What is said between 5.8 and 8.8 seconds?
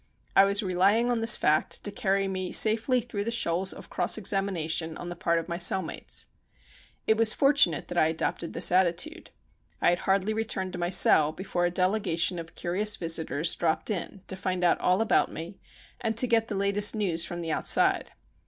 mates. It was fortunate that I adopted this